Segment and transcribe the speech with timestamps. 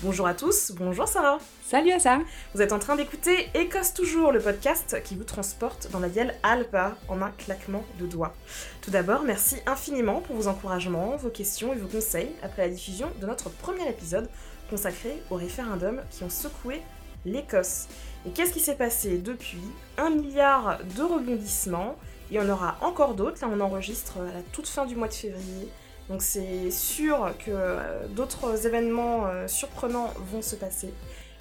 [0.00, 1.38] Bonjour à tous, bonjour Sarah.
[1.66, 2.20] Salut à ça.
[2.54, 6.36] Vous êtes en train d'écouter Écosse Toujours, le podcast qui vous transporte dans la vielle
[6.44, 8.32] Alpa en un claquement de doigts.
[8.80, 13.10] Tout d'abord, merci infiniment pour vos encouragements, vos questions et vos conseils après la diffusion
[13.20, 14.30] de notre premier épisode
[14.70, 16.80] consacré au référendum qui ont secoué
[17.24, 17.88] l'Écosse.
[18.24, 19.58] Et qu'est-ce qui s'est passé depuis?
[19.96, 21.96] Un milliard de rebondissements,
[22.30, 25.14] et on aura encore d'autres, là on enregistre à la toute fin du mois de
[25.14, 25.68] février.
[26.08, 30.92] Donc c'est sûr que euh, d'autres événements euh, surprenants vont se passer.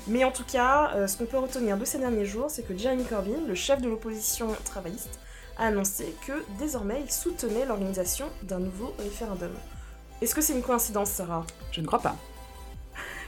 [0.07, 2.77] Mais en tout cas, euh, ce qu'on peut retenir de ces derniers jours, c'est que
[2.77, 5.19] Jeremy Corbyn, le chef de l'opposition travailliste,
[5.57, 9.51] a annoncé que désormais il soutenait l'organisation d'un nouveau référendum.
[10.21, 11.45] Est-ce que c'est une coïncidence, Sarah?
[11.71, 12.15] Je ne crois pas.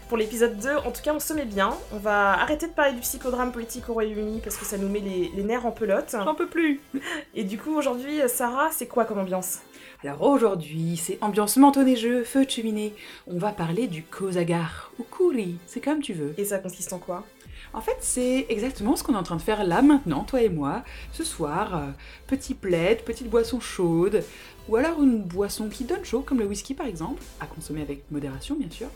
[0.09, 1.71] Pour l'épisode 2, en tout cas, on se met bien.
[1.93, 4.99] On va arrêter de parler du psychodrame politique au Royaume-Uni parce que ça nous met
[4.99, 6.09] les, les nerfs en pelote.
[6.11, 6.81] J'en peux plus.
[7.35, 9.59] Et du coup, aujourd'hui, Sarah, c'est quoi comme ambiance?
[10.01, 11.59] Alors aujourd'hui, c'est ambiance
[11.97, 12.93] jeu, feu de cheminée.
[13.27, 16.33] On va parler du kozagar, ou kuri, c'est comme tu veux.
[16.37, 17.25] Et ça consiste en quoi?
[17.73, 20.47] En fait, c'est exactement ce qu'on est en train de faire là maintenant, toi et
[20.47, 21.75] moi, ce soir.
[21.75, 21.87] euh,
[22.27, 24.23] petit plaid, petite boisson chaude,
[24.69, 28.09] ou alors une boisson qui donne chaud, comme le whisky par exemple, à consommer avec
[28.09, 28.87] modération bien sûr.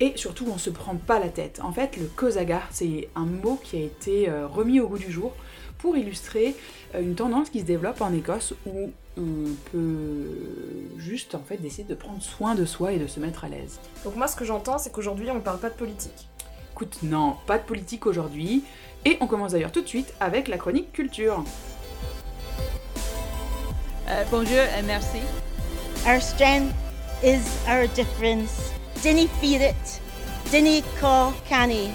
[0.00, 1.60] Et surtout, on se prend pas la tête.
[1.62, 5.12] En fait, le kozagar, c'est un mot qui a été euh, remis au goût du
[5.12, 5.34] jour
[5.84, 6.56] pour illustrer
[6.94, 10.30] euh, une tendance qui se développe en Écosse où on peut
[10.96, 13.78] juste en fait décider de prendre soin de soi et de se mettre à l'aise.
[14.02, 16.26] Donc moi, ce que j'entends, c'est qu'aujourd'hui, on parle pas de politique.
[16.72, 18.64] Écoute, non, pas de politique aujourd'hui.
[19.04, 21.44] Et on commence d'ailleurs tout de suite avec la chronique culture.
[24.08, 25.18] Euh, bonjour et merci.
[26.06, 26.72] Our strength
[27.22, 28.72] is our difference.
[29.02, 30.00] Dinny fear it.
[30.98, 31.90] Call canny.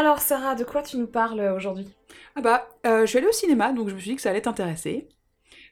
[0.00, 1.86] Alors, Sarah, de quoi tu nous parles aujourd'hui?
[2.34, 4.30] Ah bah, euh, je suis allée au cinéma, donc je me suis dit que ça
[4.30, 5.10] allait t'intéresser.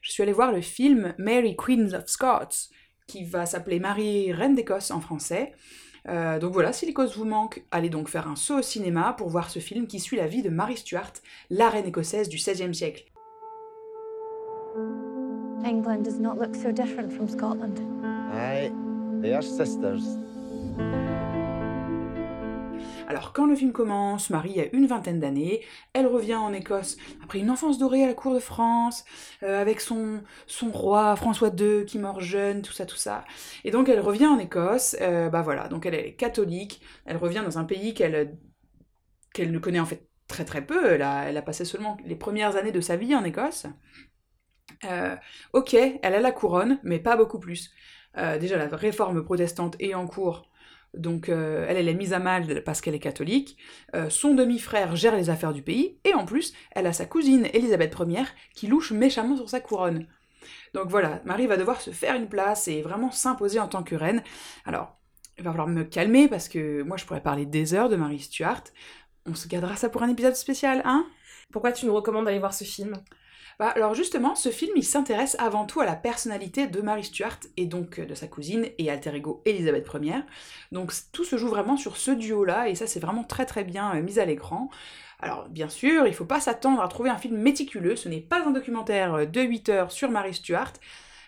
[0.03, 2.69] Je suis allée voir le film Mary Queen of Scots,
[3.07, 5.53] qui va s'appeler Marie Reine d'Écosse en français.
[6.07, 9.29] Euh, donc voilà, si l'Écosse vous manque, allez donc faire un saut au cinéma pour
[9.29, 11.13] voir ce film qui suit la vie de Mary Stuart,
[11.49, 13.05] la reine écossaise du XVIe siècle.
[15.65, 17.79] England does not look so different from Scotland.
[18.31, 18.71] Aye,
[19.23, 20.03] they are sisters.
[23.09, 27.39] Alors quand le film commence, Marie a une vingtaine d'années, elle revient en Écosse après
[27.39, 29.03] une enfance dorée à la cour de France,
[29.41, 30.21] euh, avec son,
[30.71, 33.25] roi François II qui meurt jeune, tout ça, tout ça.
[33.63, 37.41] Et donc elle revient en Écosse, euh, bah voilà, donc elle est catholique, elle revient
[37.43, 38.37] dans un pays qu'elle
[39.33, 42.15] qu'elle ne connaît en fait très très peu, elle a, elle a passé seulement les
[42.15, 43.65] premières années de sa vie en Écosse.
[44.85, 45.15] Euh,
[45.53, 47.71] ok, elle a la couronne, mais pas beaucoup plus.
[48.39, 50.48] Déjà, la réforme protestante est en cours,
[50.93, 53.57] donc euh, elle, est mise à mal parce qu'elle est catholique.
[53.95, 57.47] Euh, son demi-frère gère les affaires du pays, et en plus, elle a sa cousine
[57.53, 60.07] Élisabeth Ier qui louche méchamment sur sa couronne.
[60.73, 63.95] Donc voilà, Marie va devoir se faire une place et vraiment s'imposer en tant que
[63.95, 64.23] reine.
[64.65, 64.97] Alors,
[65.37, 68.19] il va falloir me calmer parce que moi je pourrais parler des heures de Marie
[68.19, 68.63] Stuart.
[69.25, 71.05] On se gardera ça pour un épisode spécial, hein?
[71.51, 72.93] Pourquoi tu nous recommandes d'aller voir ce film?
[73.59, 77.39] Bah, alors justement, ce film, il s'intéresse avant tout à la personnalité de Mary Stuart
[77.57, 80.21] et donc euh, de sa cousine et alter ego Elisabeth Ier.
[80.71, 83.93] Donc tout se joue vraiment sur ce duo-là et ça c'est vraiment très très bien
[83.97, 84.69] euh, mis à l'écran.
[85.19, 88.47] Alors bien sûr, il faut pas s'attendre à trouver un film méticuleux, ce n'est pas
[88.47, 90.71] un documentaire euh, de 8 heures sur Mary Stuart,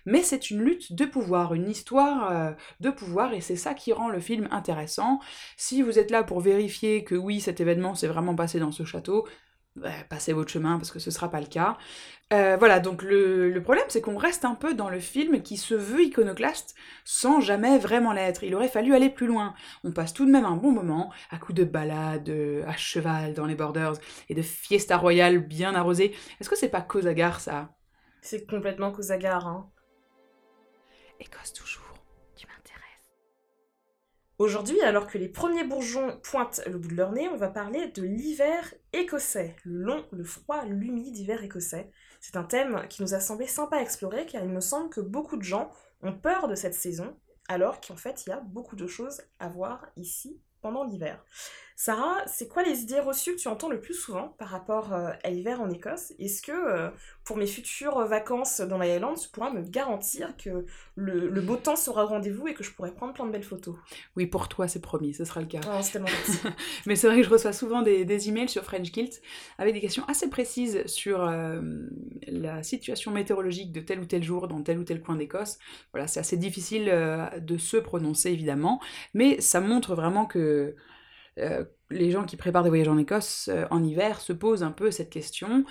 [0.06, 4.10] mais c'est une lutte de pouvoir, une histoire de pouvoir, et c'est ça qui rend
[4.10, 5.20] le film intéressant.
[5.58, 8.84] Si vous êtes là pour vérifier que oui, cet événement s'est vraiment passé dans ce
[8.84, 9.28] château,
[9.76, 11.78] bah, passez votre chemin parce que ce sera pas le cas.
[12.34, 15.58] Euh, voilà, donc le, le problème c'est qu'on reste un peu dans le film qui
[15.58, 18.44] se veut iconoclaste sans jamais vraiment l'être.
[18.44, 19.54] Il aurait fallu aller plus loin.
[19.84, 23.34] On passe tout de même un bon moment à coups de balades euh, à cheval
[23.34, 23.96] dans les borders
[24.30, 26.16] et de fiesta royale bien arrosée.
[26.40, 27.76] Est-ce que c'est pas Kozagar ça?
[28.22, 29.70] C'est complètement Kozagar, hein.
[31.20, 31.94] Écosse toujours.
[32.36, 33.12] Tu m'intéresses.
[34.38, 37.88] Aujourd'hui, alors que les premiers bourgeons pointent le bout de leur nez, on va parler
[37.88, 41.92] de l'hiver écossais, le long, le froid, l'humide hiver écossais.
[42.20, 45.02] C'est un thème qui nous a semblé sympa à explorer car il me semble que
[45.02, 45.72] beaucoup de gens
[46.02, 47.18] ont peur de cette saison,
[47.48, 51.24] alors qu'en fait il y a beaucoup de choses à voir ici pendant l'hiver.
[51.76, 55.12] Sarah, c'est quoi les idées reçues que tu entends le plus souvent par rapport euh,
[55.24, 56.14] à l'hiver en Écosse?
[56.20, 56.90] Est-ce que euh,
[57.24, 60.66] pour mes futures vacances dans la Highlands, tu pourras me garantir que
[60.96, 63.44] le, le beau temps sera au rendez-vous et que je pourrai prendre plein de belles
[63.44, 63.76] photos?
[64.16, 65.62] Oui, pour toi c'est promis, ce sera le cas.
[65.68, 66.00] Oh, c'est.
[66.86, 69.22] Mais c'est vrai que je reçois souvent des, des emails sur French Kilt
[69.58, 71.62] avec des questions assez précises sur euh,
[72.28, 75.60] la situation météorologique de tel ou tel jour dans tel ou tel coin d'Écosse.
[75.94, 78.80] Voilà, c'est assez difficile euh, de se prononcer évidemment,
[79.14, 80.76] mais ça montre vraiment que
[81.42, 84.72] euh, les gens qui préparent des voyages en Écosse euh, en hiver se posent un
[84.72, 85.66] peu cette question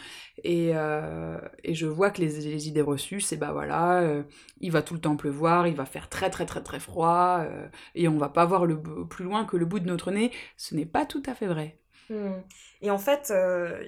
[0.44, 4.22] et, euh, je vois que les, idées reçues c'est bah voilà
[4.60, 7.44] il va tout le temps pleuvoir il va faire très très très très froid
[7.94, 10.74] et on va pas voir le plus loin que le bout de notre nez ce
[10.74, 11.76] n'est pas tout à fait vrai
[12.08, 12.40] Hmm.
[12.82, 13.32] Et en fait,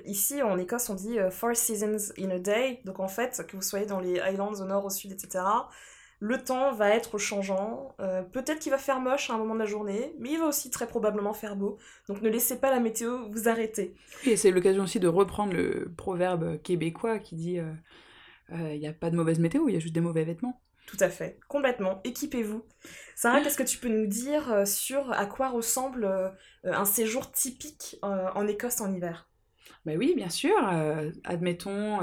[0.05, 2.81] ici en Écosse, on dit four seasons in a day.
[2.85, 5.43] Donc en fait, que vous soyez dans les Highlands au nord, au sud, etc.,
[6.23, 7.97] le temps va être changeant.
[7.99, 10.47] Euh, Peut-être qu'il va faire moche à un moment de la journée, mais il va
[10.47, 11.79] aussi très probablement faire beau.
[12.07, 13.97] Donc ne laissez pas la météo vous arrêter.
[14.25, 17.73] et c'est l'occasion aussi de reprendre le proverbe québécois qui dit euh,
[18.53, 20.61] euh, il n'y a pas de mauvaise météo il y a juste des mauvais vêtements
[20.87, 22.01] Tout à fait, complètement.
[22.05, 22.63] Équipez-vous.
[23.17, 26.09] Sarah, qu'est-ce que tu peux nous dire sur à quoi ressemble
[26.63, 29.29] un séjour typique en Écosse en hiver?
[29.85, 30.55] Ben oui, bien sûr.
[31.25, 31.99] admettons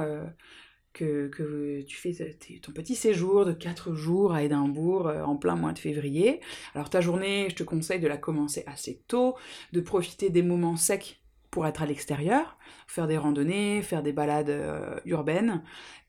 [0.94, 2.14] que, tu fais
[2.62, 6.42] ton petit séjour de 4 jours à Édimbourg euh, en plein mois de février.
[6.76, 9.36] Alors ta journée, je te conseille de la commencer assez tôt,
[9.74, 11.22] de profiter des moments secs
[11.52, 12.58] pour être à l'extérieur,
[12.88, 15.64] faire des randonnées, faire des balades euh, urbaines.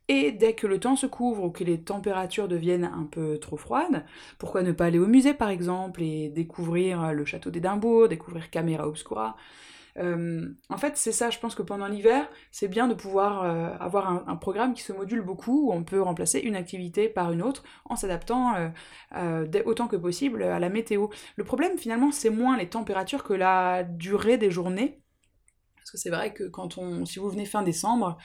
[0.08, 3.56] Et dès que le temps se couvre ou que les températures deviennent un peu trop
[3.56, 4.04] froides,
[4.38, 8.88] pourquoi ne pas aller au musée par exemple et découvrir le château d'Édimbourg, découvrir Camera
[8.88, 9.36] Obscura
[9.98, 13.76] euh, en fait, c'est ça, je pense que pendant l'hiver, c'est bien de pouvoir euh,
[13.78, 17.42] avoir un, programme qui se module beaucoup, où on peut remplacer une activité par une
[17.42, 18.70] autre en s'adaptant
[19.16, 21.08] euh, autant que possible à la météo.
[21.36, 25.02] Le problème, finalement, c'est moins les températures que la durée des journées.
[25.76, 28.16] Parce que c'est vrai que quand on, si vous venez fin décembre,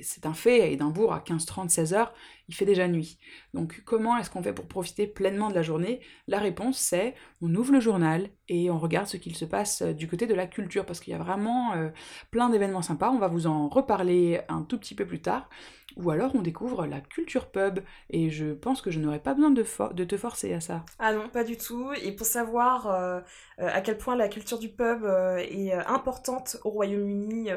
[0.00, 2.08] c'est un fait, à Édimbourg, à 15h30, 16h,
[2.48, 3.18] il fait déjà nuit.
[3.54, 6.00] Donc comment est-ce qu'on fait pour profiter pleinement de la journée?
[6.28, 9.92] La réponse c'est on ouvre le journal et on regarde ce qu'il se passe euh,
[9.92, 11.88] du côté de la culture, parce qu'il y a vraiment euh,
[12.30, 15.48] plein d'événements sympas, on va vous en reparler un tout petit peu plus tard.
[15.96, 19.50] Ou alors on découvre la culture pub, et je pense que je n'aurais pas besoin
[19.50, 19.62] de,
[20.04, 20.84] te forcer à ça.
[20.98, 21.92] Ah non, pas du tout.
[22.02, 23.20] Et pour savoir euh,
[23.58, 27.50] à quel point la culture du pub est importante au Royaume-Uni,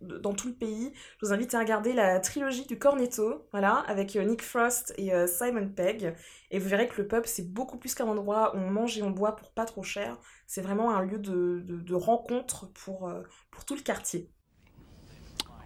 [0.00, 4.14] dans tout le pays, je vous invite à regarder la trilogie du Cornetto, voilà, avec
[4.16, 6.14] euh, Nick Frost et euh, Simon Pegg.
[6.50, 9.02] Et vous verrez que le pub, c'est beaucoup plus qu'un endroit où on mange et
[9.02, 10.18] on boit pour pas trop cher.
[10.46, 14.30] C'est vraiment un lieu de, de- de rencontre pour, euh, pour tout le quartier.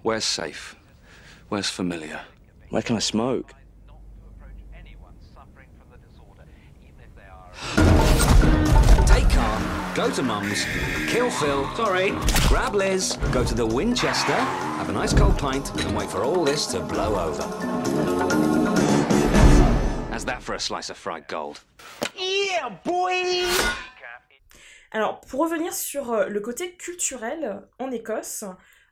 [0.05, 0.77] Where's safe?
[1.51, 2.21] Where's familiar?
[2.71, 3.53] Where can I smoke?
[9.97, 10.65] Take calm, go to Mum's,
[11.09, 12.11] kill Phil, sorry,
[12.49, 16.45] grab Liz, go to the Winchester, have a nice cold pint, and wait for all
[16.45, 17.43] this to blow over.
[20.11, 21.61] How's that for a slice of fried gold?
[22.15, 23.47] Yeah, boy!
[24.93, 28.45] Alors, pour revenir sur euh, le côté culturel en Écosse,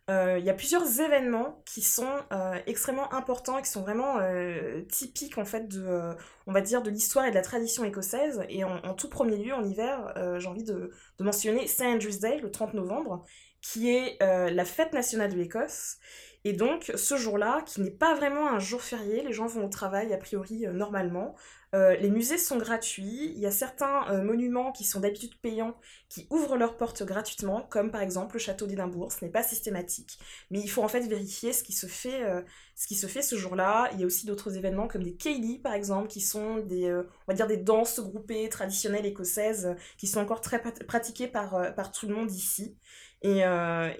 [0.09, 4.83] il y a plusieurs événements qui sont euh, extrêmement importants et qui sont vraiment euh,
[4.83, 6.15] typiques en fait de, euh,
[6.47, 8.43] on va dire, de l'histoire et de la tradition écossaise.
[8.49, 10.91] Et en, tout premier lieu, en hiver, euh, j'ai envie de,
[11.21, 11.83] mentionner St.
[11.83, 13.25] Andrew's Day, le 30 novembre,
[13.61, 15.97] qui est euh, la fête nationale de l'Écosse.
[16.45, 19.71] Et donc, ce jour-là, qui n'est pas vraiment un jour férié, les gens vont au
[19.71, 21.35] travail a priori euh, normalement.
[21.75, 25.75] Euh, les musées sont gratuits, il y a certains euh, monuments qui sont d'habitude payants
[26.09, 29.11] qui ouvrent leurs portes gratuitement, comme par exemple le château d'Édimbourg.
[29.11, 30.19] Ce n'est pas systématique,
[30.51, 32.43] mais il faut en fait vérifier ce qui se fait, euh,
[32.77, 33.91] ce jour-là.
[33.93, 37.27] Il y a aussi d'autres événements comme des Céilí par exemple, qui sont des, on
[37.27, 42.07] va dire des danses groupées traditionnelles écossaises qui sont encore très pratiquées par, par tout
[42.07, 42.77] le monde ici.
[43.23, 43.41] Et,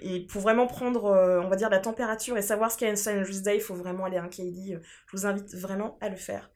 [0.01, 1.05] et pour vraiment prendre,
[1.43, 3.17] on va dire, la température et savoir ce qu'est un St.
[3.17, 4.75] Andrew's Day, il faut vraiment aller à un Céilí.
[5.07, 6.51] Je vous invite vraiment à le faire.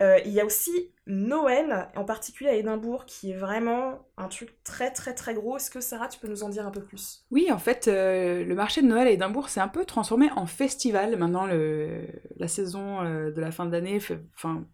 [0.00, 0.70] Euh, il y a aussi
[1.06, 5.56] Noël, en particulier à Édimbourg, qui est vraiment un truc très très très gros.
[5.56, 7.24] Est-ce que Sarah, tu peux nous en dire un peu plus?
[7.30, 10.46] Oui, en fait, euh, le marché de Noël à Édimbourg s'est un peu transformé en
[10.46, 11.16] festival.
[11.16, 13.98] Maintenant, la saison euh, de la fin d'année,
[14.36, 14.64] enfin,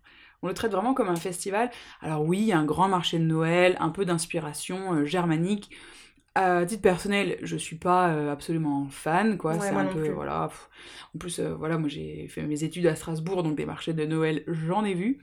[0.43, 1.71] on le traite vraiment comme un festival.
[2.03, 5.71] Alors oui, un grand marché de Noël, un peu d'inspiration germanique.
[6.37, 9.53] À titre personnel, je suis pas euh, absolument fan, quoi.
[9.55, 10.11] Ouais, c'est un peu, plus.
[10.11, 10.49] voilà.
[10.49, 10.69] pff.
[11.15, 14.05] En plus, euh, voilà, moi j'ai fait mes études à Strasbourg, donc des marchés de
[14.05, 15.19] Noël, j'en ai vu.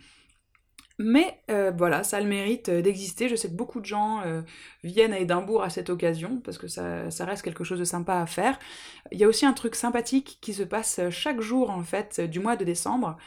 [1.03, 3.27] Mais euh, voilà, ça a le mérite euh, d'exister.
[3.27, 4.41] Je sais que beaucoup de gens euh,
[4.83, 8.25] viennent à Édimbourg à cette occasion, parce que ça, reste quelque chose de sympa à
[8.27, 8.59] faire.
[9.11, 12.39] Il y a aussi un truc sympathique qui se passe chaque jour, en fait, du
[12.39, 13.17] mois de décembre.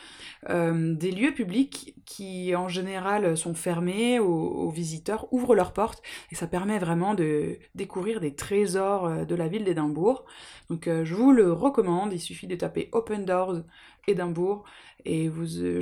[0.49, 6.47] Des lieux publics qui, en général, sont fermés aux, visiteurs, ouvrent leurs portes, et ça
[6.47, 10.25] permet vraiment de découvrir des trésors de la ville d'Édimbourg.
[10.71, 13.62] Donc je vous le recommande, il suffit de taper Open Doors
[14.06, 14.64] Édimbourg,
[15.04, 15.80] et vous, euh,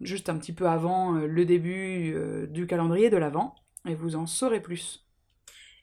[0.00, 3.54] juste un petit peu avant euh, le début euh, du calendrier de l'Avent,
[3.88, 5.06] et vous en saurez plus.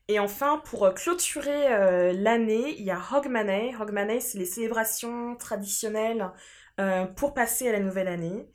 [0.08, 3.76] Et enfin, pour clôturer l'année, il y a Hogmanay.
[3.80, 6.32] Hogmanay, c'est les célébrations traditionnelles
[7.16, 8.50] pour passer à la nouvelle année.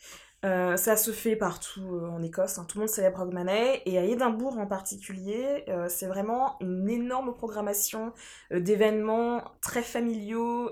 [0.44, 2.66] Euh, ça se fait partout euh, en Écosse, hein.
[2.68, 7.34] tout le monde célèbre Hogmanay, et à Édimbourg en particulier, euh, c'est vraiment une énorme
[7.34, 8.12] programmation
[8.50, 10.70] d'événements très familiaux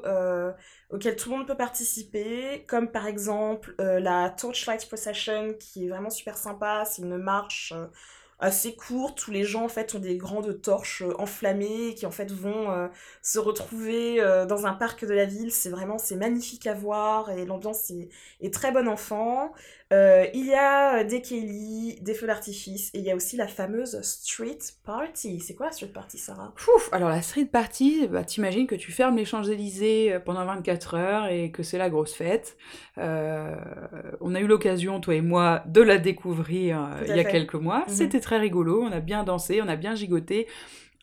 [0.90, 6.10] auxquels tout le monde peut participer, comme par exemple la Torchlight Procession, qui est vraiment
[6.10, 7.72] super sympa, c'est une marche
[8.42, 12.10] assez courte où les gens en fait ont des grandes torches euh, enflammées qui en
[12.10, 12.88] fait vont euh,
[13.22, 15.52] se retrouver euh, dans un parc de la ville.
[15.52, 18.08] C'est vraiment c'est magnifique à voir et l'ambiance est,
[18.40, 19.52] est très bonne enfant.
[19.94, 24.00] Il y a des Kelly, des feux d'artifice et il y a aussi la fameuse
[24.00, 24.56] Street
[24.86, 25.38] Party.
[25.40, 26.54] C'est quoi la Street Party, Sarah?
[26.56, 31.26] Pouf Alors la street party, bah, t'imagines que tu fermes les Champs-Élysées pendant 24 heures
[31.26, 32.56] et que c'est la grosse fête.
[32.98, 33.54] Euh,
[34.20, 37.30] on a eu l'occasion, toi et moi, de la découvrir euh, il y a fait.
[37.30, 37.80] quelques mois.
[37.80, 37.84] Mhm.
[37.88, 40.46] C'était très rigolo, on a bien dansé, on a bien gigoté.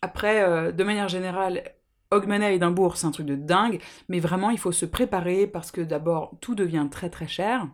[0.01, 1.63] Après, euh, de manière générale,
[2.11, 5.71] Hogmanay à Édimbourg, c'est un truc de dingue, mais vraiment, il faut se préparer parce
[5.71, 7.67] que d'abord, tout devient très très cher.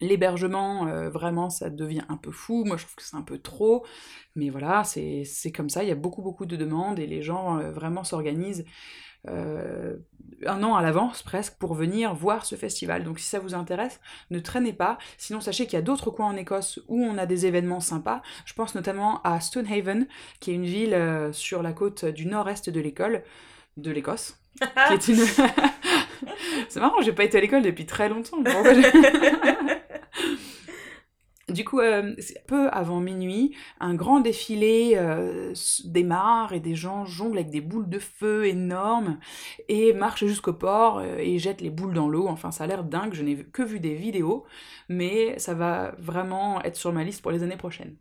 [0.00, 2.64] L'hébergement, euh, vraiment, ça devient un peu fou.
[2.64, 3.84] Moi, je trouve que c'est un peu trop.
[4.34, 5.82] Mais voilà, c'est comme ça.
[5.82, 8.64] Il y a beaucoup, beaucoup de demandes et les gens euh, vraiment s'organisent
[9.28, 9.96] euh,
[10.46, 13.04] un an à l'avance presque pour venir voir ce festival.
[13.04, 14.96] Donc si ça vous intéresse, ne traînez pas.
[15.18, 18.22] Sinon, sachez qu'il y a d'autres coins en Écosse où on a des événements sympas.
[18.46, 20.06] Je pense notamment à Stonehaven,
[20.38, 23.22] qui est une ville sur la côte du nord-est de l'école,
[23.76, 25.26] de l'Écosse, qui est une...
[26.68, 28.42] c'est marrant, j'ai pas été à l'école depuis très longtemps.
[31.50, 32.14] Du coup, euh,
[32.46, 35.52] peu avant minuit, un grand défilé euh,
[35.84, 39.18] démarre et des gens jonglent avec des boules de feu énormes
[39.68, 42.28] et marchent jusqu'au port euh, et jettent les boules dans l'eau.
[42.28, 44.44] Enfin, ça a l'air dingue, je n'ai que vu des vidéos,
[44.88, 47.96] mais ça va vraiment être sur ma liste pour les années prochaines.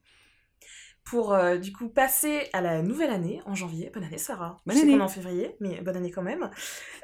[1.10, 3.90] Pour euh, du coup passer à la nouvelle année en janvier.
[3.94, 4.58] Bonne année Sarah.
[4.66, 4.94] Bonne Je sais année.
[4.94, 6.52] qu'on est en février, mais bonne année quand même.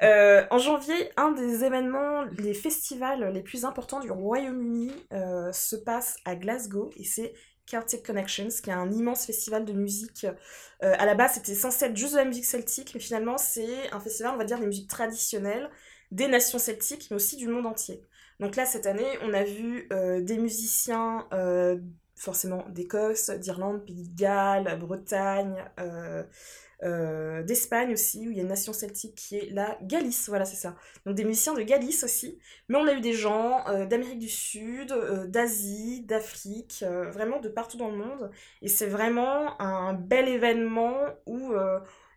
[0.02, 5.74] Euh, en janvier, un des événements, les festivals les plus importants du Royaume-Uni euh, se
[5.76, 7.34] passe à Glasgow et c'est
[7.68, 10.24] Celtic Connections, qui est un immense festival de musique.
[10.80, 13.98] À la base, c'était censé être juste de la musique celtique, mais finalement, c'est un
[13.98, 15.68] festival, on va dire, des musiques traditionnelles
[16.12, 18.02] des nations celtiques, mais aussi du monde entier.
[18.38, 21.26] Donc là, cette année, on a vu des musiciens,
[22.16, 26.24] forcément d'Écosse, d'Irlande, Pays de Galles, Bretagne, euh,
[26.82, 30.44] euh, d'Espagne aussi, où il y a une nation celtique qui est la Galice, voilà,
[30.44, 30.74] c'est ça.
[31.04, 32.38] Donc des musiciens de Galice aussi.
[32.68, 34.92] Mais on a eu des gens euh, d'Amérique du Sud,
[35.28, 38.30] d'Asie, d'Afrique, vraiment de partout dans le monde.
[38.62, 40.96] Et c'est vraiment un bel événement
[41.26, 41.52] où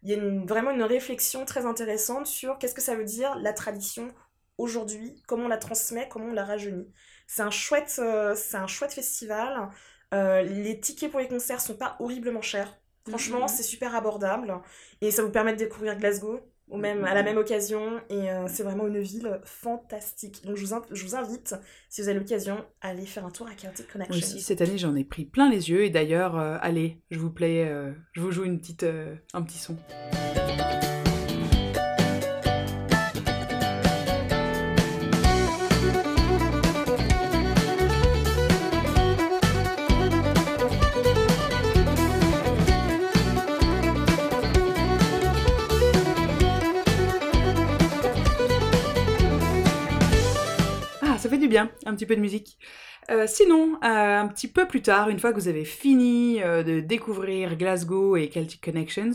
[0.03, 3.53] il y a vraiment une réflexion très intéressante sur qu'est-ce que ça veut dire la
[3.53, 4.13] tradition
[4.57, 6.87] aujourd'hui, comment on la transmet, comment on la rajeunit.
[7.31, 9.69] C'est un chouette, euh, c'est un chouette festival.
[10.15, 12.75] Euh, les tickets pour les concerts sont pas horriblement chers.
[13.07, 13.47] Franchement, Mhm.
[13.47, 14.51] c'est super abordable
[15.01, 18.47] et ça vous permet de découvrir Glasgow au même, à la même occasion et euh,
[18.47, 20.43] c'est vraiment une ville fantastique.
[20.43, 21.53] Donc je vous, in- je vous invite,
[21.87, 24.17] si vous avez l'occasion, à aller faire un tour à Celtic Moi Connection.
[24.35, 25.83] aussi, cette année, j'en ai pris plein les yeux.
[25.83, 27.71] Et d'ailleurs, allez, je vous plais,
[28.13, 28.85] je vous joue une petite,
[29.33, 29.77] un petit son.
[51.85, 52.57] Un petit peu de musique.
[53.09, 56.61] Euh, sinon, euh, un petit peu plus tard, une fois que vous avez fini euh,
[56.61, 59.13] de découvrir Glasgow et Celtic Connections,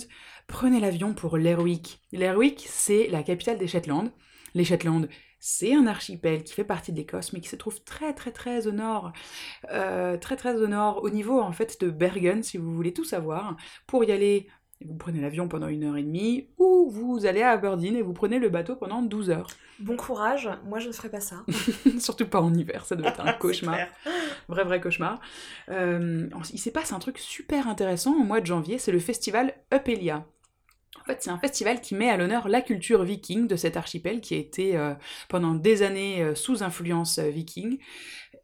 [0.48, 2.00] prenez l'avion pour Lerwick.
[2.12, 4.10] Lerwick, c'est la capitale des Shetland.
[4.54, 5.08] Les Shetland,
[5.38, 8.72] c'est un archipel qui fait partie de mais qui se trouve très très très au
[8.72, 9.12] nord,
[9.68, 13.56] très très au nord, au niveau en fait de Bergen, si vous voulez tout savoir.
[13.86, 14.48] Pour y aller,
[14.84, 18.12] vous prenez l'avion pendant une heure et demie, ou vous allez à Aberdeen et vous
[18.12, 19.48] prenez le bateau pendant 12 heures.
[19.80, 21.44] Bon courage, moi je ne ferai pas ça.
[21.98, 23.78] Surtout pas en hiver, ça doit être un cauchemar.
[24.48, 25.20] Vrai, vrai cauchemar.
[25.70, 29.54] Euh, il s'est passé un truc super intéressant au mois de janvier, c'est le festival
[29.72, 30.24] Upelia.
[31.04, 34.22] En fait, c'est un festival qui met à l'honneur la culture viking de cet archipel
[34.22, 34.94] qui a été euh,
[35.28, 37.78] pendant des années euh, sous influence euh, viking.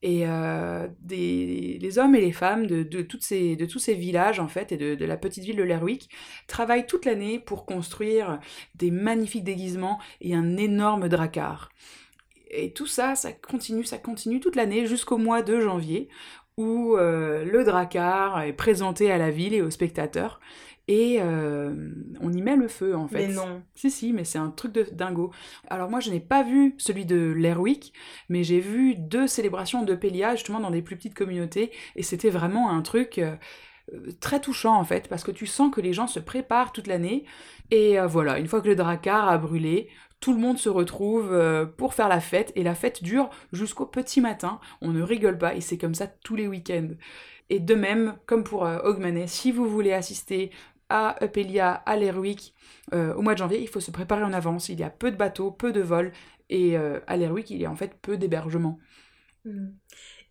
[0.02, 3.94] Et euh, des, les hommes et les femmes de, de, toutes ces, de tous ces
[3.94, 6.08] villages, en fait, et de, de la petite ville de Lerwick,
[6.46, 8.40] travaillent toute l'année pour construire
[8.74, 11.70] des magnifiques déguisements et un énorme dracard.
[12.50, 16.08] Et tout ça, ça continue, ça continue toute l'année jusqu'au mois de janvier,
[16.56, 20.40] où euh, le dracard est présenté à la ville et aux spectateurs.
[20.92, 21.72] Et euh,
[22.20, 23.28] on y met le feu en fait.
[23.28, 23.62] Mais non.
[23.76, 25.30] Si, si, mais c'est un truc de dingo.
[25.68, 27.92] Alors moi, je n'ai pas vu celui de Lerwick,
[28.28, 32.28] mais j'ai vu deux célébrations de Pélia, justement, dans des plus petites communautés, et c'était
[32.28, 33.36] vraiment un truc euh,
[34.18, 37.24] très touchant, en fait, parce que tu sens que les gens se préparent toute l'année,
[37.70, 41.32] et euh, voilà, une fois que le dracard a brûlé, tout le monde se retrouve
[41.32, 44.58] euh, pour faire la fête, et la fête dure jusqu'au petit matin.
[44.82, 46.90] On ne rigole pas, et c'est comme ça tous les week-ends.
[47.48, 50.50] Et de même, comme pour euh, Hogmanay, si vous voulez assister
[50.90, 52.54] à Upelia, à l'Erwick,
[52.92, 54.68] euh, au mois de janvier, il faut se préparer en avance.
[54.68, 56.12] Il y a peu de bateaux, peu de vols,
[56.50, 58.78] et euh, à l'Erwick, il y a en fait peu d'hébergements.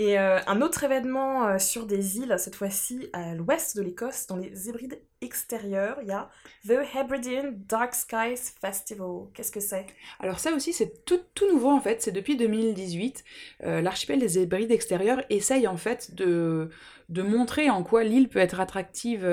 [0.01, 4.27] Et euh, un autre événement euh, sur des îles, cette fois-ci à l'ouest de l'Écosse,
[4.27, 6.29] dans les Hébrides extérieurs, il y a
[6.65, 9.25] The Hebridean Dark Skies Festival.
[9.34, 9.86] Qu'est-ce que c'est?
[10.22, 13.25] Alors ça aussi, c'est tout, tout nouveau en fait, c'est depuis 2018.
[13.65, 16.70] Euh, L'archipel des Hébrides extérieurs essaye en fait de,
[17.10, 19.27] de montrer en quoi l'île peut être attractive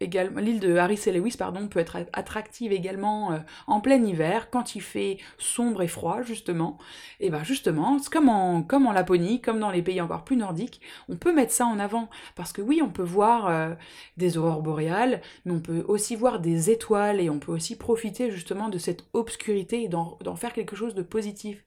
[0.00, 4.74] également, l'île de Harris et Lewis pardon, peut être attractive également en plein hiver, quand
[4.74, 6.78] il fait sombre et froid justement.
[7.20, 10.36] Et ben justement, c'est comme en, comme en Laponie, comme dans les pays encore plus
[10.36, 12.08] nordiques, on peut mettre ça en avant.
[12.34, 13.74] Parce que oui, on peut voir euh,
[14.16, 18.30] des aurores boréales, mais on peut aussi voir des étoiles et on peut aussi profiter
[18.30, 21.64] justement de cette obscurité et d'en faire quelque chose de positif.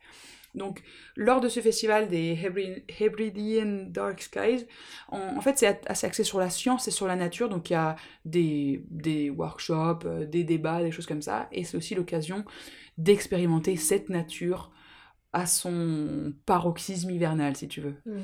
[0.55, 0.81] Donc,
[1.15, 4.65] lors de ce festival des Hebri- Hebridean Dark Skies,
[5.09, 7.47] en, en fait, c'est assez axé sur la science et sur la nature.
[7.47, 7.95] Donc, il y a
[8.25, 11.47] des, des workshops, euh, des débats, des choses comme ça.
[11.51, 12.43] Et c'est aussi l'occasion
[12.97, 14.71] d'expérimenter cette nature
[15.37, 17.93] à son paroxysme hivernal, si tu veux.
[18.07, 18.21] Mm.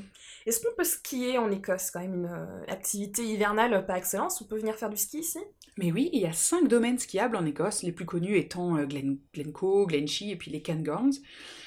[0.48, 4.42] Est-ce qu'on peut skier en Écosse, quand même une euh, activité hivernale par excellence?
[4.42, 5.38] On peut venir faire du ski ici?
[5.78, 8.86] Mais oui, il y a cinq domaines skiables en Écosse, les plus connus étant euh,
[8.86, 11.14] Glen, Glencoe, Glenshee et puis les Cairngorms.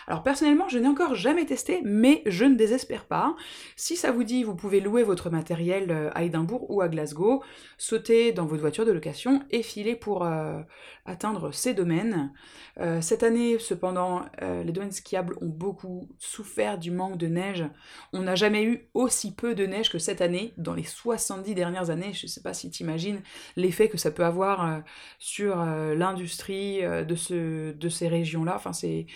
[0.09, 3.35] Alors personnellement, je n'ai encore jamais testé, mais je ne désespère pas.
[3.75, 7.43] Si ça vous dit, vous pouvez louer votre matériel euh, à Édimbourg ou à Glasgow,
[7.77, 10.61] sauter dans votre voiture de location et filer pour euh,
[11.07, 12.33] atteindre ces domaines.
[12.79, 17.65] Euh, cette année, cependant, les domaines skiables ont beaucoup souffert du manque de neige.
[18.13, 21.91] On n'a jamais eu aussi peu de neige que cette année, dans les 70 dernières
[21.91, 22.13] années.
[22.13, 23.21] Je ne sais pas si tu imagines
[23.57, 24.83] l'effet que ça peut avoir
[25.19, 28.61] sur l'industrie de, ce, de ces régions-là.
[28.73, 29.07] C'est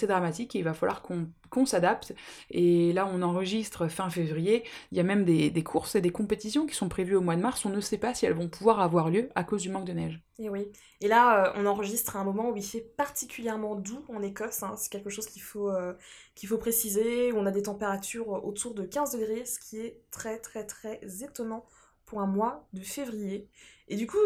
[0.07, 2.13] dramatique et il va falloir qu'on s'adapte.
[2.49, 4.63] Et là, on enregistre fin février.
[4.91, 7.35] Il y a même des, des courses et des compétitions qui sont prévues au mois
[7.35, 7.65] de mars.
[7.65, 9.93] On ne sait pas si elles vont pouvoir avoir lieu à cause du manque de
[9.93, 10.21] neige.
[10.39, 10.71] Et oui.
[11.01, 14.63] Et là, euh, on enregistre un moment où il fait particulièrement doux en Écosse.
[14.63, 14.75] hein.
[14.77, 15.93] C'est quelque chose qu'il faut, euh,
[16.35, 17.31] qu'il faut préciser.
[17.33, 21.65] On a des températures autour de 15 degrés, ce qui est très très très étonnant
[22.05, 23.47] pour un mois de février.
[23.91, 24.17] Et du coup,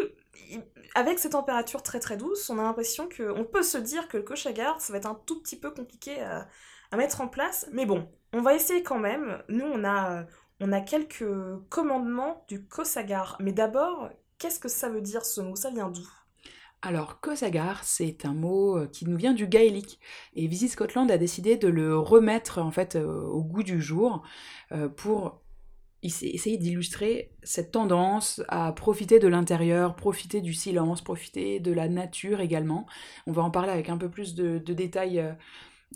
[0.93, 4.17] avec ces températures très très douces, on a l'impression que on peut se dire que
[4.17, 6.47] le Cochagar, ça va être un tout petit peu compliqué à,
[6.95, 7.67] mettre en place.
[7.73, 9.43] Mais bon, on va essayer quand même.
[9.49, 10.23] Nous, on a, euh,
[10.61, 11.25] on a quelques
[11.69, 13.37] commandements du Kosagar.
[13.41, 15.55] Mais d'abord, qu'est-ce que ça veut dire ce mot?
[15.55, 16.07] Ça vient d'où?
[16.83, 19.99] Alors, Kosagar, c'est un mot euh, qui nous vient du gaélique.
[20.35, 24.23] Et Visit Scotland a décidé de le remettre en fait euh, au goût du jour
[24.95, 25.41] pour
[26.05, 32.39] essayer d'illustrer cette tendance à profiter de l'intérieur, profiter du silence, profiter de la nature
[32.39, 32.85] également.
[33.27, 35.31] On va en parler avec un peu plus de, détails euh,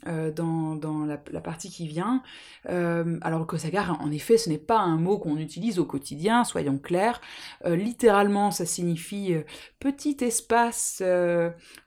[0.08, 2.24] euh, dans, la, partie qui vient.
[2.70, 6.78] Euh, alors, Kosagar, en effet, ce n'est pas un mot qu'on utilise au quotidien, soyons
[6.78, 7.20] clairs.
[7.66, 9.34] Euh, littéralement, ça signifie
[9.80, 11.04] petit espace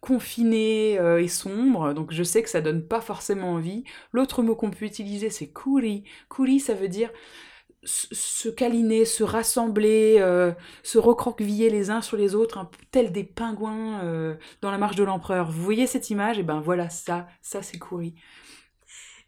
[0.01, 3.85] confiné et sombre, donc je sais que ça donne pas forcément envie.
[4.13, 6.05] L'autre mot qu'on peut utiliser, c'est kuri.
[6.29, 7.11] Kuri, ça veut dire
[7.85, 13.13] se câliner, se rassembler, euh, se recroqueviller les uns sur les autres, un peu tel
[13.13, 15.51] des pingouins euh, dans la marche de l'empereur.
[15.51, 16.39] Vous voyez cette image?
[16.39, 18.15] Et ben voilà, ça, ça c'est kuri.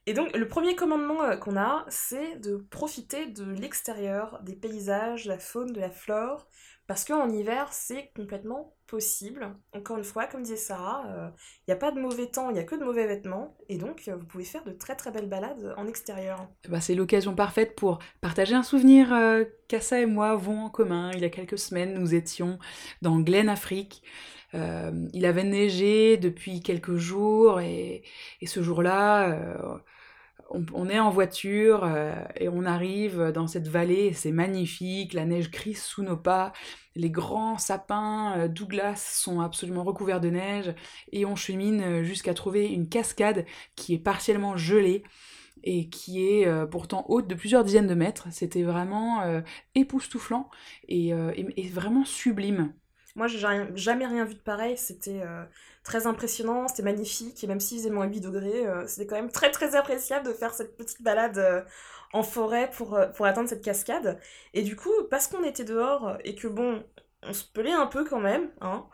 [0.06, 5.24] Et donc, le premier commandement euh, qu'on a, c'est de profiter de l'extérieur, des paysages,
[5.24, 6.46] de la faune, de la flore,
[6.86, 9.56] parce qu'en hiver, c'est complètement possible.
[9.72, 12.58] Encore une fois, comme disait Sarah, il n'y a pas de mauvais temps, il n'y
[12.58, 15.28] a que de mauvais vêtements, et donc euh, vous pouvez faire de très très belles
[15.28, 16.46] balades en extérieur.
[16.68, 21.10] Bah, c'est l'occasion parfaite pour partager un souvenir euh, qu'Assa et moi avons en commun.
[21.14, 22.58] Il y a quelques semaines, nous étions
[23.02, 24.02] dans Glen Afrique.
[24.54, 28.02] Euh, il avait neigé depuis quelques jours et,
[28.44, 29.78] ce jour-là, euh,
[30.50, 34.12] on, est en voiture euh, et on arrive dans cette vallée.
[34.12, 36.52] C'est magnifique, la neige crisse sous nos pas.
[36.94, 40.74] Les grands sapins euh, Douglas sont absolument recouverts de neige
[41.12, 45.02] et on chemine euh, jusqu'à trouver une cascade qui est partiellement gelée
[45.62, 48.26] et qui est pourtant haute de plusieurs dizaines de mètres.
[48.30, 49.22] C'était vraiment
[49.74, 50.50] époustouflant
[50.88, 51.14] et
[51.72, 52.74] vraiment sublime.
[53.16, 53.38] Moi, j'ai
[53.76, 55.44] jamais rien vu de pareil, c'était euh,
[55.84, 59.30] très impressionnant, c'était magnifique, et même s'il faisait moins 8 degrés, euh, c'était quand même
[59.30, 61.62] très très appréciable de faire cette petite balade euh,
[62.12, 62.96] en forêt pour
[63.26, 64.18] atteindre cette cascade.
[64.52, 66.82] Et du coup, parce qu'on était dehors, et que bon,
[67.28, 68.84] on se pelait un peu quand même, hein,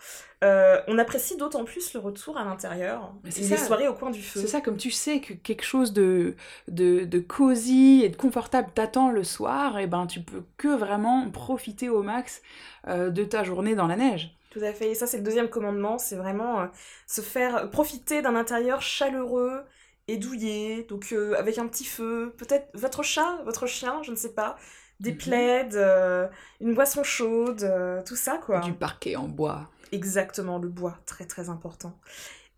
[0.45, 3.67] euh, on apprécie d'autant plus le retour à l'intérieur, et c'est les ça.
[3.67, 4.41] soirées au coin du feu.
[4.41, 6.35] C'est ça, comme tu sais que quelque chose de,
[6.69, 11.31] de, de cosy et de confortable t'attend le soir, et ben tu peux que vraiment
[11.31, 12.43] profiter au max
[12.89, 14.37] euh, de ta journée dans la neige.
[14.51, 14.91] Tout à fait.
[14.91, 15.97] Et ça, c'est le deuxième commandement.
[15.97, 16.67] C'est vraiment euh,
[17.07, 19.63] se faire profiter d'un intérieur chaleureux
[20.09, 20.85] et douillet.
[20.89, 22.35] Donc, euh, avec un petit feu.
[22.37, 24.57] Peut-être votre chat, votre chien, je ne sais pas.
[25.01, 25.17] Des Mhm.
[25.19, 26.29] plaids, euh,
[26.61, 28.61] une boisson chaude, euh, tout ça, quoi.
[28.61, 29.71] Du parquet en bois.
[29.93, 31.99] Exactement, le bois, très très important.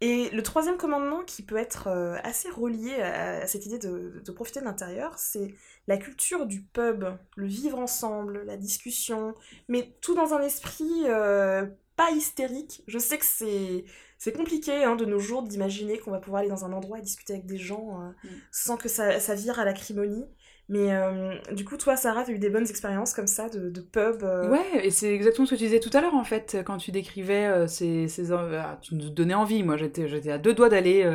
[0.01, 4.21] Et le troisième commandement qui peut être euh, assez relié à, à cette idée de,
[4.25, 5.55] de profiter de l'intérieur, c'est
[5.87, 7.05] la culture du pub,
[7.37, 9.35] le vivre ensemble, la discussion,
[9.69, 12.83] mais tout dans un esprit euh, pas hystérique.
[12.89, 13.85] Je sais que c'est
[14.19, 17.03] c'est compliqué hein, de nos jours d'imaginer qu'on va pouvoir aller dans un endroit et
[17.03, 18.29] discuter avec des gens euh, Mm.
[18.51, 20.27] sans que ça, ça vire à l'acrimonie.
[20.73, 23.81] Mais euh, du coup, toi, Sarah, t'as eu des bonnes expériences comme ça de, de
[23.83, 26.57] pub euh, Ouais, et c'est exactement ce que tu disais tout à l'heure en fait,
[26.65, 29.63] quand tu décrivais euh, ces, ces ah, tu nous donnais envie.
[29.63, 31.07] Moi, j'étais, j'étais à deux doigts d'aller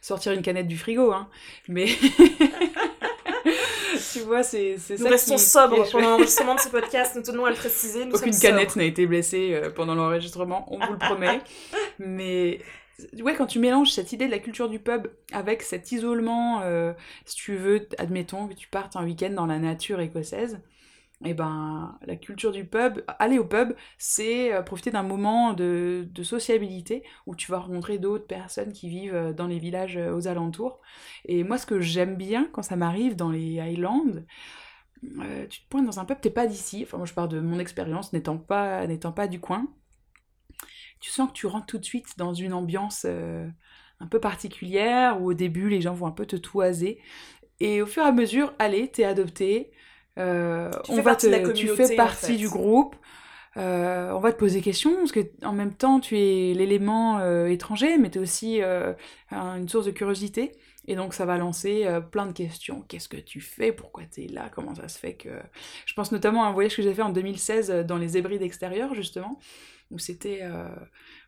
[0.00, 1.28] sortir une canette du frigo, hein.
[1.68, 1.86] Mais
[4.12, 7.22] tu vois, c'est, c'est Nous ça restons qui- sobres pendant l'enregistrement de ce podcast, nous
[7.22, 8.06] tenons à le préciser.
[8.06, 11.40] Nous Aucune canette n'a été blessée pendant l'enregistrement, on vous le promet.
[12.00, 12.58] Mais
[13.20, 16.92] ouais, quand tu mélanges cette idée de la culture du pub avec cet isolement, euh,
[17.24, 20.60] si tu veux, admettons que tu partes un week-end dans la nature écossaise,
[21.24, 26.06] et ben la culture du pub, aller au pub, c'est euh, profiter d'un moment de,
[26.10, 30.28] de sociabilité où tu vas rencontrer d'autres personnes qui vivent euh, dans les villages aux
[30.28, 30.80] alentours.
[31.26, 34.04] Et moi, ce que j'aime bien quand ça m'arrive dans les Highlands,
[35.50, 37.58] tu te pointes dans un pub, t'es pas d'ici, enfin moi je pars de mon
[37.58, 39.68] expérience n'étant pas, n'étant pas du coin,
[41.04, 43.48] tu sens que tu rentres tout de suite dans une ambiance euh,
[44.00, 47.00] un peu particulière où au début les gens vont un peu te toiser.
[47.60, 49.72] Et au fur et à mesure, allez, t'es adopté,
[50.18, 52.38] euh, Tu on va partie de la te- tu fais en partie fait.
[52.38, 52.96] du groupe,
[53.56, 57.18] euh, on va te poser des questions parce que en même temps tu es l'élément
[57.20, 58.92] euh, étranger mais tu es aussi euh,
[59.30, 60.52] un- une source de curiosité
[60.86, 62.82] et donc ça va lancer euh, plein de questions.
[62.82, 63.72] Qu'est-ce que tu fais?
[63.72, 64.50] Pourquoi tu es là?
[64.50, 65.30] Comment ça se fait que...
[65.86, 68.42] Je pense notamment à un voyage que j'ai fait en 2016 euh, dans les Hébrides
[68.42, 69.38] extérieures justement,
[69.90, 70.68] où c'était euh,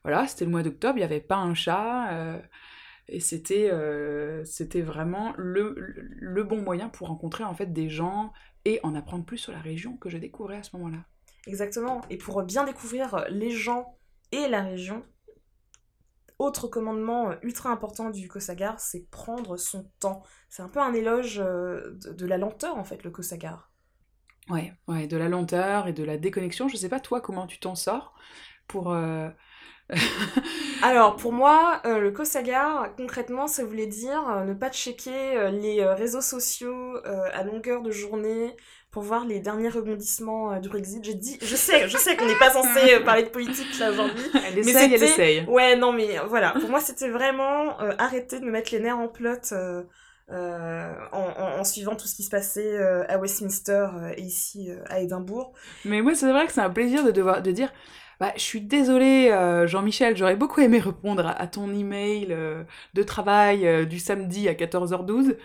[0.02, 2.40] voilà, c'était le mois d'octobre, il n'y avait pas un chat,
[3.08, 3.70] et c'était
[4.82, 8.32] vraiment le, le bon moyen pour rencontrer en fait des gens
[8.64, 11.04] et en apprendre plus sur la région que je découvrais à ce moment-là.
[11.46, 12.00] Exactement.
[12.10, 13.96] Et pour bien découvrir les gens
[14.32, 15.04] et la région,
[16.38, 20.22] autre commandement euh, ultra important du Kosagar, c'est prendre son temps.
[20.48, 23.70] C'est un peu un éloge euh, de, de la lenteur, en fait, le Kosagar.
[24.48, 26.68] Ouais, ouais, de la lenteur et de la déconnexion.
[26.68, 28.14] Je sais pas toi comment tu t'en sors
[28.68, 29.28] pour euh,
[30.82, 35.84] Alors, pour moi, euh, le Kosagar, concrètement, ça voulait dire euh, ne pas checker les
[35.86, 38.56] réseaux sociaux à longueur de journée
[38.96, 41.04] pour voir les derniers rebondissements euh, du Brexit.
[41.04, 43.90] J'ai dit, je sais, je sais qu'on n'est pas censé euh, parler de politique là
[43.90, 45.04] aujourd'hui, elle Mais essaye, elle c'était-
[45.34, 45.44] essaye.
[45.46, 46.52] Ouais, non, mais voilà.
[46.58, 49.82] Pour moi, c'était vraiment euh, arrêter de me mettre les nerfs en plot euh,
[50.32, 54.22] euh, en, en- en suivant tout ce qui se passait euh, à Westminster euh, et
[54.22, 55.52] ici euh, à Édimbourg.
[55.84, 57.70] Mais moi, c'est vrai que c'est un plaisir de devoir de dire
[58.18, 62.64] bah, je suis désolée, euh, Jean-Michel, j'aurais beaucoup aimé répondre à, à ton email euh,
[62.94, 65.36] de travail euh, du samedi à 14h12,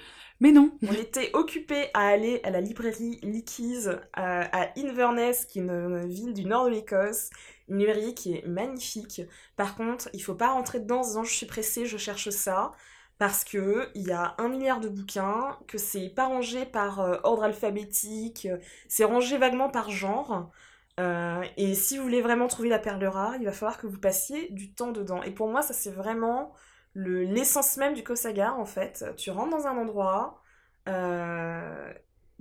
[0.41, 0.71] mais non.
[0.81, 6.07] On était occupés à aller à la librairie Leakeys à, à Inverness, qui est une,
[6.07, 7.29] ville du nord de l'Écosse.
[7.69, 9.21] Une librairie qui est magnifique.
[9.55, 12.71] Par contre, il faut pas rentrer dedans en disant je suis pressée, je cherche ça.
[13.19, 17.17] Parce que il y a un milliard de bouquins, que c'est pas rangé par euh,
[17.23, 20.49] ordre alphabétique, euh, c'est rangé vaguement par genre.
[20.99, 23.99] Euh, et si vous voulez vraiment trouver la perle rare, il va falloir que vous
[23.99, 25.21] passiez du temps dedans.
[25.21, 26.51] Et pour moi, ça c'est vraiment
[26.93, 29.05] le- l'essence même du Kosagar en fait.
[29.17, 30.41] Tu rentres dans un endroit,
[30.89, 31.93] euh,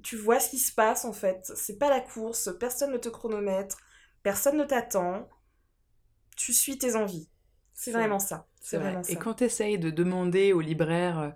[0.02, 1.52] tu vois ce qui se passe en fait.
[1.56, 3.78] C'est pas la course, personne ne te chronomètre,
[4.22, 5.28] personne ne t'attend.
[6.36, 7.28] Tu suis tes envies.
[7.72, 8.46] C'est C'est vraiment ça.
[8.60, 8.90] C'est vrai.
[8.90, 9.12] vraiment ça.
[9.12, 11.30] Et quand tu essayes de demander au libraire euh,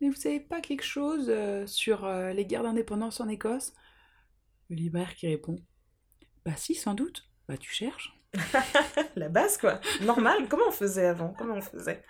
[0.00, 3.74] mais vous savez pas quelque chose euh, sur euh, les guerres d'indépendance en Écosse?
[4.70, 5.56] Le libraire qui répond
[6.46, 7.28] Bah si, sans doute.
[7.48, 8.18] Bah tu cherches.
[9.16, 9.80] La base, quoi.
[10.00, 10.48] Normal.
[10.48, 11.34] Comment on faisait avant?
[11.38, 12.02] Comment on faisait?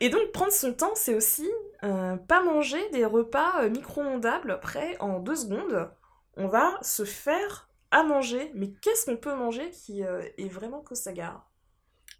[0.00, 1.48] Et donc, prendre son temps, c'est aussi
[1.84, 5.90] euh, pas manger des repas euh, micro-ondables prêts en deux secondes.
[6.36, 8.50] On va se faire à manger.
[8.54, 11.50] Mais qu'est-ce qu'on peut manger qui euh, est vraiment Kosagar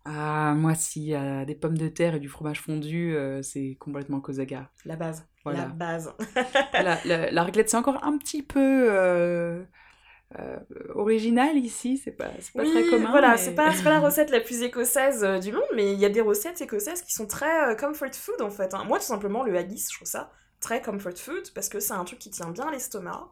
[0.04, 3.76] Ah, moi, s'il y a des pommes de terre et du fromage fondu, euh, c'est
[3.80, 4.70] complètement Kosaga.
[4.84, 5.26] La base.
[5.44, 5.60] Voilà.
[5.60, 6.14] La base.
[6.74, 9.64] la, la, la raclette, c'est encore un petit peu euh,
[10.38, 10.58] euh,
[10.94, 13.10] original ici, c'est pas, c'est pas oui, très commun.
[13.10, 15.92] voilà, mais- c'est pas, c'est pas la recette la plus écossaise euh, du monde, mais
[15.92, 18.74] il y a des recettes écossaises qui sont très euh, comfort food en fait.
[18.74, 18.84] hein.
[18.84, 22.04] Moi, tout simplement, le haggis, je trouve ça très comfort food parce que c'est un
[22.04, 23.28] truc qui tient bien l'estomac,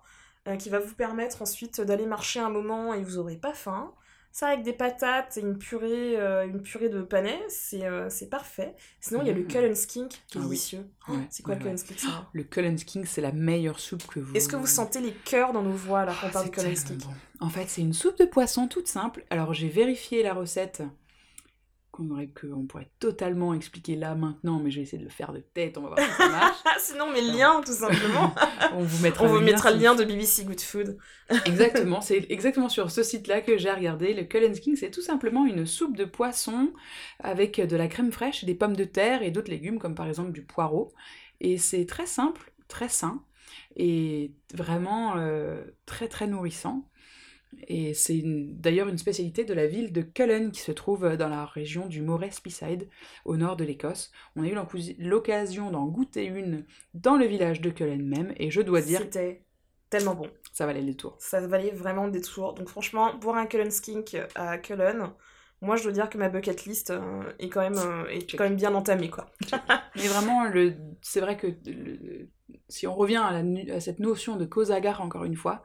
[0.46, 3.92] euh, qui va vous permettre ensuite d'aller marcher un moment et vous aurez pas faim.
[4.38, 8.28] Ça avec des patates et une purée, euh, une purée de panais, c'est euh, c'est
[8.30, 8.76] parfait.
[9.00, 9.48] Sinon, il y a le Mm.
[9.48, 10.48] Cullen Skink qui est Ah oui.
[10.50, 10.86] délicieux.
[11.08, 11.78] Oh, Ouais, c'est quoi ouais, le Cullen ouais.
[11.84, 14.36] Skink ça Le Cullen's King, c'est la meilleure soupe que vous.
[14.36, 16.50] Est-ce que vous sentez les cœurs dans nos voix là quand on Ah, parle c'est
[16.52, 17.10] Cullen Skink bon.
[17.40, 19.24] En fait, c'est une soupe de poisson toute simple.
[19.30, 20.82] Alors, j'ai vérifié la recette
[22.10, 25.40] aurait qu'on pourrait totalement expliquer là maintenant, mais je vais essayer de le faire de
[25.40, 25.78] tête.
[25.78, 26.56] On va voir si ça marche.
[26.78, 28.34] Sinon, mes liens, tout simplement.
[28.74, 30.98] On vous mettra on vous le mettra le si- lien de BBC Good Food.
[31.44, 34.14] Exactement, c'est exactement sur ce site-là que j'ai regardé.
[34.14, 36.72] Le Cullen's King, c'est tout simplement une soupe de poisson
[37.20, 40.32] avec de la crème fraîche, des pommes de terre et d'autres légumes, comme par exemple
[40.32, 40.92] du poireau.
[41.40, 43.22] Et c'est très simple, très sain,
[43.76, 46.87] et vraiment euh, très très nourrissant.
[47.66, 51.44] Et c'est d'ailleurs une spécialité de la ville de Cullen qui se trouve dans la
[51.46, 52.88] région du Moray Speyside,
[53.24, 54.12] au nord de l'Écosse.
[54.36, 54.54] On a eu
[54.98, 59.42] l'occasion d'en goûter une dans le village de Cullen même, et je dois dire C'était
[59.90, 60.28] tellement bon.
[60.52, 61.16] ça valait le tour.
[61.18, 62.54] Ça valait vraiment le détour.
[62.54, 65.10] Donc franchement, boire un Cullen Skink à Cullen,
[65.60, 68.44] moi je dois dire que ma bucket list euh, est, quand même, euh, est quand
[68.44, 69.26] même bien entamée quoi.
[69.96, 72.28] Mais vraiment, le, c'est vrai que le-
[72.68, 75.62] si on revient à, la à cette notion de cause agar encore une fois,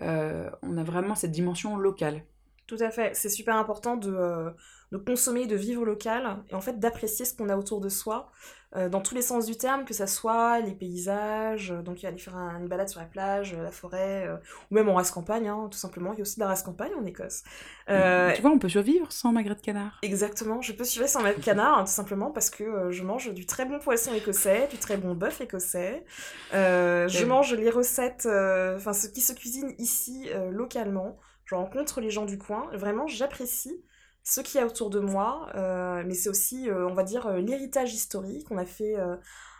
[0.00, 2.22] euh, on a vraiment cette dimension locale.
[2.66, 4.50] Tout à fait, c'est super important de, euh,
[4.92, 8.30] de consommer, de vivre local et en fait d'apprécier ce qu'on a autour de soi
[8.76, 12.18] euh, dans tous les sens du terme, que ça soit les paysages, euh, donc aller
[12.18, 14.36] faire un- une balade sur la plage, euh, la forêt, euh,
[14.70, 16.12] ou même en race campagne, hein, tout simplement.
[16.12, 17.42] Il y a aussi de la race campagne en Écosse.
[17.90, 19.98] Euh, Tu vois, on peut survivre sans magret de canard.
[20.02, 23.44] Exactement, je peux suivre sans mettre canard, hein, tout simplement parce que je mange du
[23.46, 26.04] très bon poisson écossais, du très bon bœuf écossais.
[26.52, 31.18] Je mange les recettes, enfin ce qui se cuisine ici localement.
[31.44, 32.68] Je rencontre les gens du coin.
[32.72, 33.82] Vraiment, j'apprécie
[34.24, 37.26] ce qu'il y a autour de moi, euh, mais c'est aussi, euh, on va dire,
[37.26, 38.46] euh, l'héritage historique.
[38.50, 39.16] On a fait euh,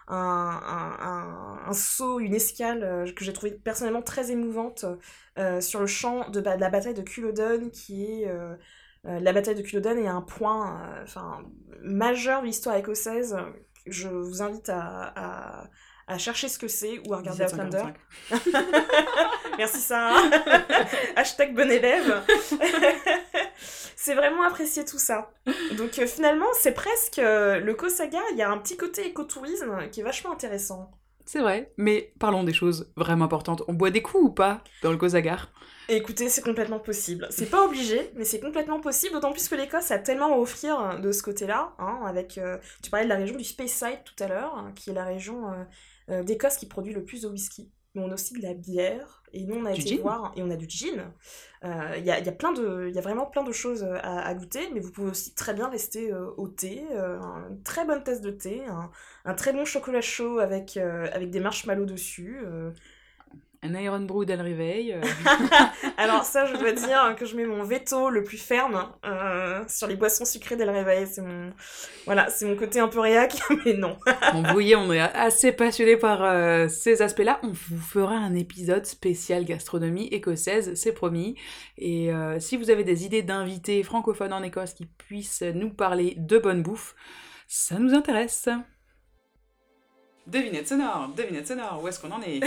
[0.09, 4.85] un, un, un- un saut, une escale euh, que j'ai trouvé personnellement très émouvante
[5.38, 8.55] euh, sur le champ de, la bataille de Culloden, qui est euh,
[9.07, 11.40] euh, la bataille de Culloden est un point enfin,
[11.83, 13.37] majeur de l'histoire écossaise.
[13.87, 15.70] Je vous invite à, à,
[16.07, 17.83] à chercher ce que c'est ou à regarder Outlander.
[18.31, 18.64] 1745.
[19.59, 20.20] Merci Sarah.
[21.16, 22.22] Hashtag bon élève.
[24.02, 25.30] c'est vraiment apprécier tout ça.
[25.78, 29.88] Donc euh, finalement, c'est presque euh, le Kosaga, il y a un petit côté écotourisme
[29.92, 30.90] qui est vachement intéressant.
[31.24, 33.62] C'est vrai, mais parlons des choses vraiment importantes.
[33.68, 35.52] On boit des coups ou pas dans le cause agar
[35.88, 37.28] Et écoutez, c'est complètement possible.
[37.30, 40.98] C'est pas obligé, mais c'est complètement possible, d'autant plus que l'Écosse a tellement à offrir
[40.98, 42.38] de ce côté-là, hein, avec...
[42.38, 45.04] euh, tu parlais de la région du Speyside tout à l'heure, hein, qui est la
[45.04, 45.44] région
[46.08, 47.70] d'Écosse qui produit le plus de whisky.
[47.94, 49.98] Mais on a aussi de la bière, et nous on a Du été gin.
[49.98, 51.12] voir, et on a du gin.
[51.64, 52.87] Euh, Il y, a, y a plein de...
[52.88, 55.52] Il y a vraiment plein de choses à, à goûter, mais vous pouvez aussi très
[55.55, 57.18] bien rester euh, au thé, euh,
[57.50, 58.90] une très bonne tasse de thé, un,
[59.26, 62.70] un très bon chocolat chaud avec, euh, avec des marshmallows dessus, euh,
[63.64, 64.92] Un Iron Brew dès le réveil.
[64.92, 65.01] euh,
[65.96, 69.87] Alors ça, je dois dire que je mets mon veto le plus ferme euh, sur
[69.87, 71.07] les boissons sucrées dès le réveil.
[71.07, 71.53] C'est mon,
[72.05, 73.96] voilà, c'est mon côté un peu réac, mais non.
[74.33, 77.38] Bon, vous voyez, on est assez passionné par euh, ces aspects-là.
[77.44, 81.37] On vous fera un épisode spécial gastronomie écossaise, c'est promis.
[81.79, 86.14] Et euh, si vous avez des idées d'invités francophones en Écosse qui puissent nous parler
[86.16, 86.96] de bonne bouffe,
[87.46, 88.48] ça nous intéresse.
[90.27, 92.40] Devinette sonore, devinette sonore, où est-ce qu'on en est?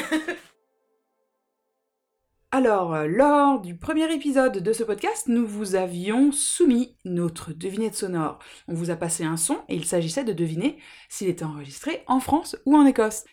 [2.51, 7.95] Alors, euh, lors du premier épisode de ce podcast, nous vous avions soumis notre devinette
[7.95, 8.39] sonore.
[8.67, 10.77] On vous a passé un son et il s'agissait de deviner
[11.09, 13.25] s'il était enregistré en France ou en Écosse.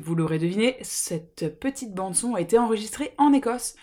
[0.00, 3.74] Vous l'aurez deviné, cette petite bande-son a été enregistrée en Écosse,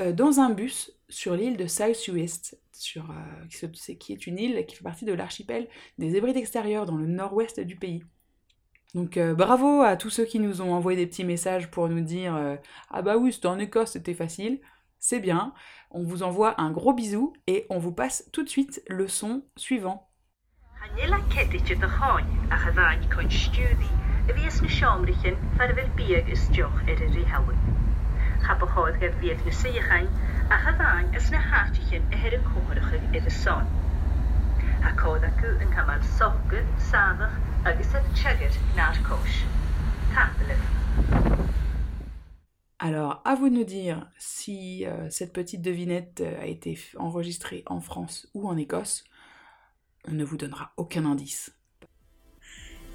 [0.00, 3.66] euh, dans un bus sur l'île de South Uist, sur, euh,
[3.98, 7.60] qui est une île qui fait partie de l'archipel des Hébrides extérieurs dans le nord-ouest
[7.60, 8.04] du pays.
[8.94, 12.00] Donc euh, bravo à tous ceux qui nous ont envoyé des petits messages pour nous
[12.00, 12.58] dire
[12.90, 14.60] Ah bah oui, c'était en Écosse, c'était facile.
[14.98, 15.52] C'est bien.
[15.90, 19.42] On vous envoie un gros bisou et on vous passe tout de suite le son
[19.56, 20.08] suivant.
[42.78, 47.62] Alors, à vous de nous dire si euh, cette petite devinette euh, a été enregistrée
[47.66, 49.04] en France ou en Écosse.
[50.08, 51.56] On ne vous donnera aucun indice.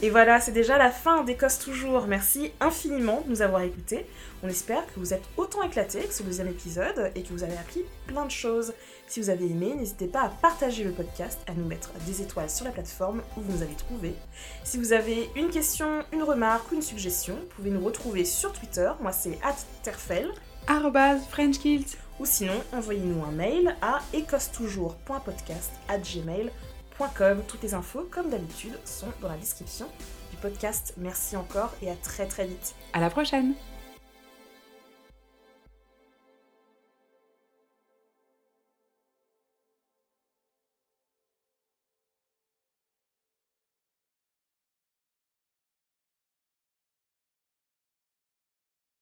[0.02, 2.06] Et voilà, c'est déjà la fin d'Écosse Toujours.
[2.06, 4.06] Merci infiniment de nous avoir écoutés.
[4.44, 7.58] On espère que vous êtes autant éclatés que ce deuxième épisode et que vous avez
[7.58, 8.74] appris plein de choses.
[9.08, 12.52] Si vous avez aimé, n'hésitez pas à partager le podcast, à nous mettre des étoiles
[12.52, 14.14] sur la plateforme où vous nous avez trouvé.
[14.64, 18.54] Si vous avez une question, une remarque ou une suggestion, vous pouvez nous retrouver sur
[18.54, 18.92] Twitter.
[19.02, 19.40] Moi, c'est
[19.82, 20.30] @terfel
[21.30, 21.98] FrenchKilt.
[22.20, 26.67] ou sinon envoyez-nous un mail à écossetoujours.podcast@gmail.com.
[27.48, 29.88] Toutes les infos, comme d'habitude, sont dans la description
[30.32, 30.96] du podcast.
[30.98, 32.74] Merci encore et à très très vite.
[32.94, 33.54] À la prochaine